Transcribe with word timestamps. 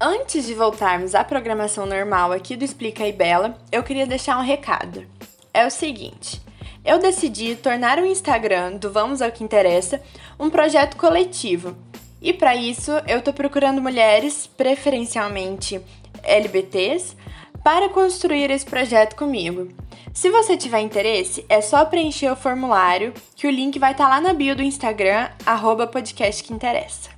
Antes 0.00 0.44
de 0.44 0.54
voltarmos 0.54 1.14
à 1.14 1.22
programação 1.22 1.86
normal 1.86 2.32
aqui 2.32 2.56
do 2.56 2.64
Explica 2.64 3.06
e 3.06 3.12
Bela, 3.12 3.56
eu 3.70 3.82
queria 3.82 4.06
deixar 4.06 4.36
um 4.38 4.42
recado. 4.42 5.06
É 5.52 5.64
o 5.64 5.70
seguinte: 5.70 6.42
eu 6.84 6.98
decidi 6.98 7.54
tornar 7.54 7.98
o 7.98 8.04
Instagram 8.04 8.72
do 8.72 8.90
Vamos 8.90 9.22
ao 9.22 9.30
que 9.30 9.44
Interessa 9.44 10.02
um 10.38 10.50
projeto 10.50 10.96
coletivo. 10.96 11.76
E 12.20 12.32
para 12.32 12.56
isso, 12.56 12.90
eu 13.06 13.22
tô 13.22 13.32
procurando 13.32 13.80
mulheres, 13.80 14.48
preferencialmente 14.48 15.80
LBTs, 16.24 17.16
para 17.62 17.88
construir 17.88 18.50
esse 18.50 18.66
projeto 18.66 19.14
comigo. 19.14 19.68
Se 20.12 20.28
você 20.28 20.56
tiver 20.56 20.80
interesse, 20.80 21.46
é 21.48 21.60
só 21.60 21.84
preencher 21.84 22.30
o 22.30 22.36
formulário, 22.36 23.14
que 23.36 23.46
o 23.46 23.50
link 23.50 23.78
vai 23.78 23.92
estar 23.92 24.04
tá 24.04 24.10
lá 24.10 24.20
na 24.20 24.34
bio 24.34 24.56
do 24.56 24.62
Instagram, 24.62 25.28
arroba 25.46 25.86
podcast 25.86 26.42
que 26.42 26.52
interessa. 26.52 27.13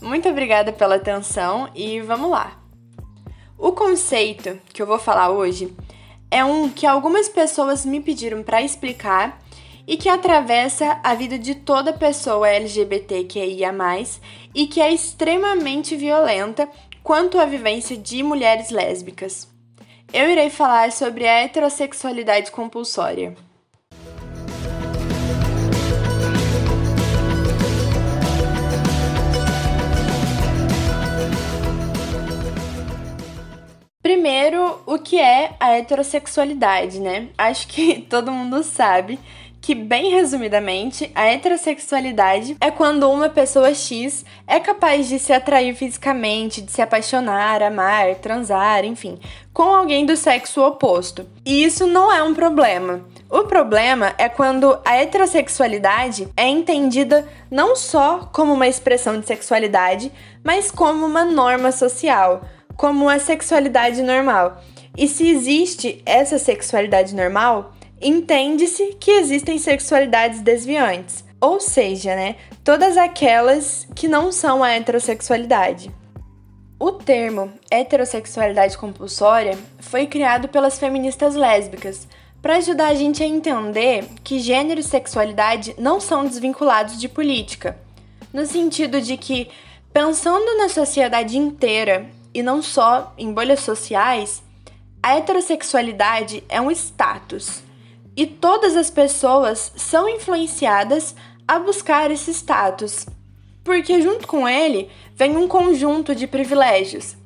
Muito 0.00 0.28
obrigada 0.28 0.72
pela 0.72 0.96
atenção 0.96 1.68
e 1.74 2.00
vamos 2.00 2.30
lá! 2.30 2.58
O 3.58 3.72
conceito 3.72 4.58
que 4.72 4.80
eu 4.80 4.86
vou 4.86 4.98
falar 4.98 5.30
hoje 5.30 5.74
é 6.30 6.44
um 6.44 6.68
que 6.68 6.86
algumas 6.86 7.28
pessoas 7.28 7.84
me 7.84 8.00
pediram 8.00 8.42
para 8.42 8.62
explicar 8.62 9.38
e 9.86 9.96
que 9.96 10.08
atravessa 10.08 11.00
a 11.02 11.14
vida 11.14 11.38
de 11.38 11.54
toda 11.54 11.92
pessoa 11.92 12.48
LGBTQIA+, 12.48 13.72
e 14.54 14.66
que 14.66 14.80
é 14.80 14.92
extremamente 14.92 15.96
violenta 15.96 16.68
quanto 17.02 17.38
à 17.38 17.44
vivência 17.44 17.96
de 17.96 18.22
mulheres 18.22 18.70
lésbicas 18.70 19.50
eu 20.12 20.28
irei 20.28 20.50
falar 20.50 20.90
sobre 20.90 21.26
a 21.26 21.40
heterossexualidade 21.40 22.50
compulsória. 22.50 23.34
Que 35.00 35.18
é 35.18 35.54
a 35.58 35.72
heterossexualidade, 35.72 37.00
né? 37.00 37.28
Acho 37.36 37.66
que 37.66 38.00
todo 38.08 38.32
mundo 38.32 38.62
sabe 38.62 39.18
que, 39.60 39.74
bem 39.74 40.10
resumidamente, 40.10 41.10
a 41.14 41.26
heterossexualidade 41.26 42.56
é 42.60 42.70
quando 42.70 43.10
uma 43.10 43.28
pessoa 43.28 43.74
X 43.74 44.24
é 44.46 44.58
capaz 44.58 45.06
de 45.08 45.18
se 45.18 45.32
atrair 45.32 45.74
fisicamente, 45.74 46.62
de 46.62 46.72
se 46.72 46.80
apaixonar, 46.80 47.62
amar, 47.62 48.14
transar, 48.16 48.84
enfim, 48.84 49.18
com 49.52 49.64
alguém 49.64 50.06
do 50.06 50.16
sexo 50.16 50.62
oposto. 50.62 51.26
E 51.44 51.62
isso 51.62 51.86
não 51.86 52.10
é 52.10 52.22
um 52.22 52.34
problema. 52.34 53.04
O 53.28 53.44
problema 53.44 54.14
é 54.16 54.28
quando 54.28 54.78
a 54.84 54.96
heterossexualidade 54.96 56.28
é 56.36 56.48
entendida 56.48 57.28
não 57.50 57.76
só 57.76 58.30
como 58.32 58.54
uma 58.54 58.66
expressão 58.66 59.20
de 59.20 59.26
sexualidade, 59.26 60.10
mas 60.42 60.70
como 60.70 61.04
uma 61.04 61.24
norma 61.24 61.70
social, 61.70 62.42
como 62.76 63.08
a 63.08 63.18
sexualidade 63.18 64.02
normal. 64.02 64.60
E 64.96 65.06
se 65.06 65.28
existe 65.28 66.02
essa 66.04 66.38
sexualidade 66.38 67.14
normal, 67.14 67.72
entende-se 68.00 68.96
que 68.98 69.10
existem 69.10 69.58
sexualidades 69.58 70.40
desviantes, 70.40 71.24
ou 71.40 71.60
seja, 71.60 72.14
né, 72.14 72.36
todas 72.64 72.96
aquelas 72.96 73.86
que 73.94 74.08
não 74.08 74.32
são 74.32 74.62
a 74.62 74.70
heterossexualidade. 74.70 75.90
O 76.78 76.92
termo 76.92 77.52
heterossexualidade 77.70 78.76
compulsória 78.78 79.58
foi 79.78 80.06
criado 80.06 80.48
pelas 80.48 80.78
feministas 80.78 81.34
lésbicas 81.34 82.08
para 82.40 82.56
ajudar 82.56 82.88
a 82.88 82.94
gente 82.94 83.22
a 83.22 83.26
entender 83.26 84.06
que 84.24 84.38
gênero 84.38 84.80
e 84.80 84.82
sexualidade 84.82 85.74
não 85.78 86.00
são 86.00 86.24
desvinculados 86.24 86.98
de 86.98 87.06
política, 87.06 87.78
no 88.32 88.46
sentido 88.46 89.00
de 89.00 89.16
que, 89.16 89.48
pensando 89.92 90.56
na 90.56 90.70
sociedade 90.70 91.36
inteira 91.36 92.06
e 92.32 92.42
não 92.42 92.62
só 92.62 93.12
em 93.18 93.32
bolhas 93.32 93.60
sociais, 93.60 94.42
a 95.02 95.16
heterossexualidade 95.16 96.44
é 96.48 96.60
um 96.60 96.70
status 96.70 97.62
e 98.16 98.26
todas 98.26 98.76
as 98.76 98.90
pessoas 98.90 99.72
são 99.76 100.08
influenciadas 100.08 101.14
a 101.48 101.58
buscar 101.58 102.10
esse 102.10 102.30
status, 102.32 103.06
porque 103.64 104.00
junto 104.02 104.26
com 104.26 104.48
ele 104.48 104.90
vem 105.14 105.36
um 105.36 105.48
conjunto 105.48 106.14
de 106.14 106.26
privilégios, 106.26 107.16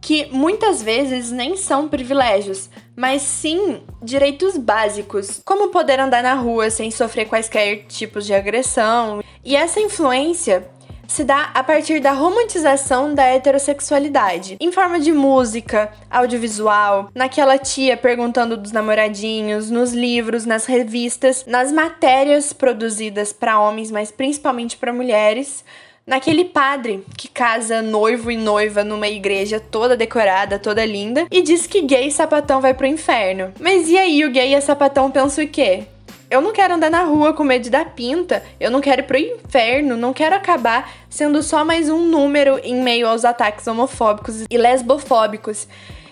que 0.00 0.26
muitas 0.32 0.82
vezes 0.82 1.30
nem 1.30 1.56
são 1.56 1.88
privilégios, 1.88 2.68
mas 2.96 3.22
sim 3.22 3.82
direitos 4.02 4.56
básicos, 4.56 5.40
como 5.44 5.68
poder 5.68 6.00
andar 6.00 6.22
na 6.22 6.34
rua 6.34 6.70
sem 6.70 6.90
sofrer 6.90 7.28
quaisquer 7.28 7.84
tipos 7.86 8.26
de 8.26 8.34
agressão. 8.34 9.22
E 9.44 9.54
essa 9.54 9.80
influência 9.80 10.68
se 11.12 11.24
dá 11.24 11.50
a 11.52 11.62
partir 11.62 12.00
da 12.00 12.12
romantização 12.12 13.14
da 13.14 13.24
heterossexualidade, 13.24 14.56
em 14.58 14.72
forma 14.72 14.98
de 14.98 15.12
música, 15.12 15.92
audiovisual, 16.10 17.10
naquela 17.14 17.58
tia 17.58 17.98
perguntando 17.98 18.56
dos 18.56 18.72
namoradinhos, 18.72 19.70
nos 19.70 19.92
livros, 19.92 20.46
nas 20.46 20.64
revistas, 20.64 21.44
nas 21.46 21.70
matérias 21.70 22.54
produzidas 22.54 23.30
para 23.30 23.60
homens, 23.60 23.90
mas 23.90 24.10
principalmente 24.10 24.78
para 24.78 24.92
mulheres 24.92 25.62
naquele 26.06 26.46
padre 26.46 27.04
que 27.16 27.28
casa 27.28 27.82
noivo 27.82 28.30
e 28.30 28.36
noiva 28.36 28.82
numa 28.82 29.06
igreja 29.06 29.60
toda 29.60 29.96
decorada, 29.96 30.58
toda 30.58 30.84
linda, 30.84 31.26
e 31.30 31.42
diz 31.42 31.66
que 31.66 31.82
gay 31.82 32.08
e 32.08 32.10
sapatão 32.10 32.60
vai 32.60 32.72
pro 32.72 32.86
inferno. 32.86 33.52
Mas 33.60 33.88
e 33.88 33.98
aí, 33.98 34.24
o 34.24 34.30
gay 34.30 34.52
e 34.52 34.56
a 34.56 34.60
sapatão 34.60 35.10
pensam 35.10 35.44
o 35.44 35.48
quê? 35.48 35.84
Eu 36.32 36.40
não 36.40 36.50
quero 36.50 36.72
andar 36.72 36.90
na 36.90 37.04
rua 37.04 37.34
com 37.34 37.44
medo 37.44 37.68
dar 37.68 37.94
pinta, 37.94 38.42
eu 38.58 38.70
não 38.70 38.80
quero 38.80 39.02
ir 39.02 39.04
pro 39.04 39.18
inferno, 39.18 39.98
não 39.98 40.14
quero 40.14 40.34
acabar 40.34 40.90
sendo 41.10 41.42
só 41.42 41.62
mais 41.62 41.90
um 41.90 42.06
número 42.06 42.58
em 42.64 42.82
meio 42.82 43.06
aos 43.06 43.22
ataques 43.22 43.66
homofóbicos 43.66 44.46
e 44.50 44.56
lesbofóbicos. 44.56 45.68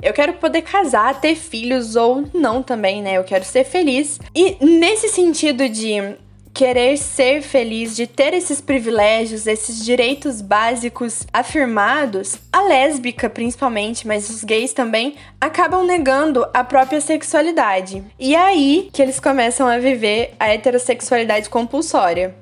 Eu 0.00 0.12
quero 0.12 0.34
poder 0.34 0.62
casar, 0.62 1.20
ter 1.20 1.34
filhos 1.34 1.96
ou 1.96 2.24
não 2.32 2.62
também, 2.62 3.02
né? 3.02 3.18
Eu 3.18 3.24
quero 3.24 3.44
ser 3.44 3.64
feliz. 3.64 4.20
E 4.34 4.56
nesse 4.64 5.08
sentido 5.08 5.68
de 5.68 6.14
querer 6.54 6.96
ser 6.96 7.42
feliz, 7.42 7.96
de 7.96 8.06
ter 8.06 8.32
esses 8.32 8.60
privilégios, 8.60 9.44
esses 9.44 9.84
direitos 9.84 10.40
básicos 10.40 11.26
afirmados, 11.32 12.36
a 12.52 12.62
lésbica 12.62 13.28
principalmente, 13.28 14.06
mas 14.06 14.30
os 14.30 14.44
gays 14.44 14.72
também, 14.72 15.16
acabam 15.40 15.84
negando 15.84 16.46
a 16.54 16.62
própria 16.62 17.00
sexualidade. 17.00 18.04
E 18.18 18.36
é 18.36 18.40
aí 18.40 18.88
que 18.92 19.02
eles 19.02 19.18
começam 19.18 19.66
a 19.66 19.78
viver 19.78 20.34
a 20.38 20.48
heterossexualidade 20.48 21.50
compulsória. 21.50 22.36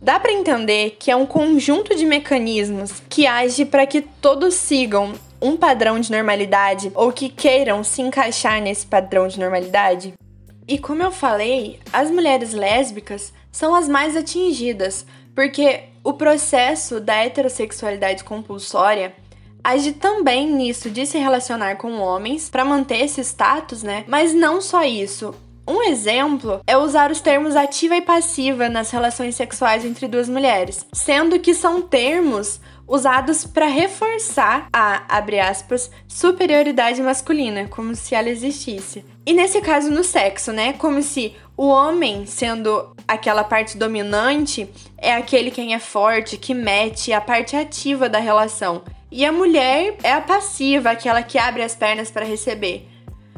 Dá 0.00 0.20
para 0.20 0.32
entender 0.32 0.96
que 0.98 1.10
é 1.10 1.16
um 1.16 1.24
conjunto 1.24 1.96
de 1.96 2.04
mecanismos 2.04 3.02
que 3.08 3.26
age 3.26 3.64
para 3.64 3.86
que 3.86 4.02
todos 4.02 4.52
sigam 4.52 5.14
um 5.40 5.56
padrão 5.56 5.98
de 5.98 6.10
normalidade 6.10 6.92
ou 6.94 7.10
que 7.10 7.30
queiram 7.30 7.82
se 7.82 8.02
encaixar 8.02 8.60
nesse 8.60 8.86
padrão 8.86 9.26
de 9.26 9.40
normalidade? 9.40 10.12
E 10.66 10.78
como 10.78 11.02
eu 11.02 11.10
falei, 11.10 11.78
as 11.92 12.10
mulheres 12.10 12.52
lésbicas 12.52 13.32
são 13.52 13.74
as 13.74 13.88
mais 13.88 14.16
atingidas, 14.16 15.06
porque 15.34 15.84
o 16.02 16.14
processo 16.14 17.00
da 17.00 17.16
heterossexualidade 17.16 18.24
compulsória 18.24 19.14
age 19.62 19.92
também 19.92 20.50
nisso 20.50 20.90
de 20.90 21.06
se 21.06 21.18
relacionar 21.18 21.76
com 21.76 21.98
homens 21.98 22.50
para 22.50 22.64
manter 22.64 23.04
esse 23.04 23.22
status, 23.22 23.82
né? 23.82 24.04
Mas 24.06 24.34
não 24.34 24.60
só 24.60 24.84
isso. 24.84 25.34
Um 25.66 25.82
exemplo 25.82 26.60
é 26.66 26.76
usar 26.76 27.10
os 27.10 27.22
termos 27.22 27.56
ativa 27.56 27.96
e 27.96 28.02
passiva 28.02 28.68
nas 28.68 28.90
relações 28.90 29.34
sexuais 29.34 29.82
entre 29.82 30.06
duas 30.06 30.28
mulheres, 30.28 30.86
sendo 30.92 31.40
que 31.40 31.54
são 31.54 31.80
termos 31.80 32.60
usados 32.86 33.44
para 33.44 33.66
reforçar 33.66 34.68
a, 34.72 35.04
abre 35.08 35.40
aspas, 35.40 35.90
superioridade 36.06 37.02
masculina, 37.02 37.66
como 37.68 37.94
se 37.94 38.14
ela 38.14 38.28
existisse. 38.28 39.04
E 39.26 39.32
nesse 39.32 39.60
caso 39.60 39.90
no 39.90 40.04
sexo, 40.04 40.52
né? 40.52 40.74
Como 40.74 41.02
se 41.02 41.34
o 41.56 41.66
homem, 41.66 42.26
sendo 42.26 42.94
aquela 43.06 43.44
parte 43.44 43.78
dominante, 43.78 44.68
é 44.98 45.14
aquele 45.14 45.50
quem 45.50 45.74
é 45.74 45.78
forte, 45.78 46.36
que 46.36 46.52
mete 46.52 47.12
a 47.12 47.20
parte 47.20 47.56
ativa 47.56 48.08
da 48.08 48.18
relação. 48.18 48.82
E 49.10 49.24
a 49.24 49.32
mulher 49.32 49.96
é 50.02 50.12
a 50.12 50.20
passiva, 50.20 50.90
aquela 50.90 51.22
que 51.22 51.38
abre 51.38 51.62
as 51.62 51.74
pernas 51.74 52.10
para 52.10 52.24
receber. 52.24 52.88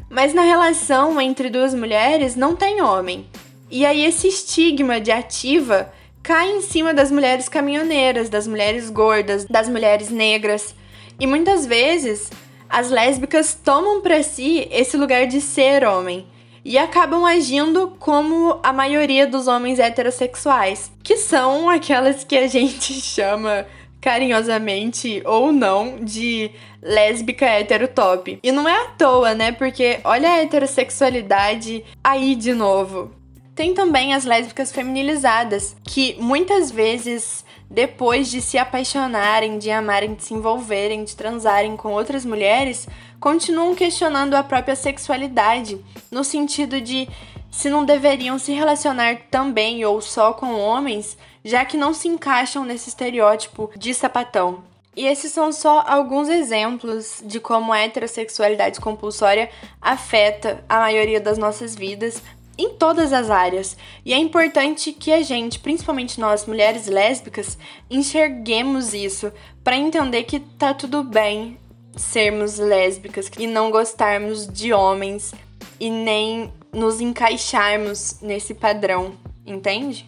Mas 0.09 0.33
na 0.33 0.43
relação 0.43 1.21
entre 1.21 1.51
duas 1.51 1.75
mulheres 1.75 2.35
não 2.35 2.57
tem 2.57 2.81
homem. 2.81 3.27
E 3.71 3.85
aí 3.85 4.05
esse 4.05 4.29
estigma 4.29 5.01
de 5.01 5.11
ativa 5.11 5.93
cai 6.27 6.51
em 6.51 6.61
cima 6.61 6.93
das 6.93 7.13
mulheres 7.13 7.49
caminhoneiras, 7.49 8.29
das 8.29 8.49
mulheres 8.49 8.91
gordas, 8.91 9.45
das 9.45 9.69
mulheres 9.69 10.11
negras. 10.11 10.75
E 11.21 11.27
muitas 11.27 11.65
vezes 11.65 12.33
as 12.69 12.91
lésbicas 12.91 13.55
tomam 13.55 14.01
para 14.01 14.21
si 14.25 14.67
esse 14.73 14.97
lugar 14.97 15.29
de 15.29 15.41
ser 15.41 15.85
homem 15.85 16.27
e 16.65 16.77
acabam 16.77 17.25
agindo 17.25 17.95
como 18.01 18.59
a 18.61 18.73
maioria 18.73 19.25
dos 19.25 19.47
homens 19.47 19.79
heterossexuais, 19.79 20.91
que 21.01 21.17
são 21.17 21.71
aquelas 21.71 22.25
que 22.25 22.37
a 22.37 22.49
gente 22.51 22.95
chama 22.95 23.65
carinhosamente 24.01 25.23
ou 25.25 25.53
não 25.53 25.99
de 26.01 26.51
lésbica 26.83 27.47
heterotop. 27.47 28.41
E 28.43 28.51
não 28.51 28.69
é 28.69 28.75
à 28.75 28.89
toa, 28.99 29.33
né? 29.33 29.53
Porque 29.53 30.01
olha 30.03 30.29
a 30.29 30.43
heterossexualidade 30.43 31.85
aí 32.03 32.35
de 32.35 32.53
novo. 32.53 33.16
Tem 33.57 33.73
também 33.73 34.13
as 34.13 34.27
lésbicas 34.27 34.71
feminilizadas, 34.71 35.75
que 35.83 36.15
muitas 36.21 36.71
vezes 36.71 37.43
depois 37.71 38.31
de 38.31 38.43
se 38.43 38.59
apaixonarem, 38.59 39.59
de 39.59 39.71
amarem, 39.71 40.15
de 40.15 40.25
se 40.25 40.35
envolverem, 40.35 41.03
de 41.05 41.17
transarem 41.17 41.75
com 41.75 41.91
outras 41.91 42.27
mulheres, 42.27 42.87
continuam 43.19 43.75
questionando 43.75 44.35
a 44.35 44.43
própria 44.43 44.77
sexualidade, 44.77 45.83
no 46.11 46.23
sentido 46.23 46.83
de 46.83 47.09
se 47.51 47.71
não 47.71 47.87
deveriam 47.87 48.39
se 48.39 48.53
relacionar 48.53 49.23
também 49.31 49.83
ou 49.87 50.03
só 50.03 50.35
com 50.35 50.61
homens, 50.61 51.17
já 51.43 51.65
que 51.65 51.79
não 51.79 51.95
se 51.95 52.09
encaixam 52.09 52.63
nesse 52.63 52.91
estereótipo 52.91 53.71
de 53.75 53.95
sapatão. 53.95 54.63
E 54.95 55.07
esses 55.07 55.33
são 55.33 55.51
só 55.51 55.83
alguns 55.87 56.29
exemplos 56.29 57.23
de 57.25 57.41
como 57.41 57.73
a 57.73 57.79
heterossexualidade 57.79 58.81
compulsória 58.81 59.49
afeta 59.81 60.63
a 60.69 60.79
maioria 60.79 61.21
das 61.21 61.39
nossas 61.39 61.75
vidas, 61.75 62.23
em 62.59 62.71
todas 62.71 63.13
as 63.13 63.31
áreas. 63.31 63.77
E 64.05 64.13
é 64.13 64.19
importante 64.19 64.93
que 64.93 65.13
a 65.13 65.23
gente, 65.23 65.59
principalmente 65.59 66.21
nós 66.21 66.47
mulheres 66.47 66.87
lésbicas, 66.87 67.59
enxerguemos 67.91 68.95
isso 68.95 69.33
para 69.63 69.77
entender 69.77 70.25
que 70.25 70.41
tá 70.41 70.73
tudo 70.73 71.03
bem 71.03 71.59
sermos 71.97 72.59
lésbicas 72.59 73.31
e 73.39 73.47
não 73.47 73.71
gostarmos 73.71 74.47
de 74.47 74.73
homens 74.73 75.33
e 75.81 75.91
nem 75.91 76.53
nos 76.73 77.01
encaixarmos 77.01 78.19
nesse 78.21 78.55
padrão, 78.55 79.15
entende? 79.47 80.07